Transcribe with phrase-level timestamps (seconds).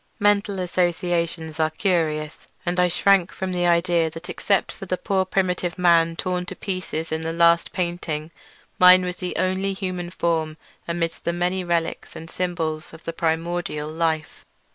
[0.17, 5.25] Mental associations are curious, and I shrank from the idea that except for the poor
[5.25, 8.31] primitive man torn to pieces in the last painting,
[8.79, 14.43] mine was the only human form amidst the many relics and symbols of primordial life.